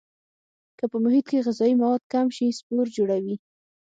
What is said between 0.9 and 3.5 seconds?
په محیط کې غذایي مواد کم شي سپور جوړوي.